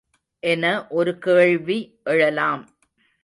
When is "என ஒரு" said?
0.39-1.17